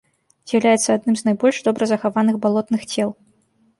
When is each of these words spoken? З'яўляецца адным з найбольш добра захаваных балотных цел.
З'яўляецца 0.51 0.95
адным 0.95 1.15
з 1.21 1.27
найбольш 1.29 1.59
добра 1.67 1.83
захаваных 1.93 2.35
балотных 2.47 2.81
цел. 2.93 3.09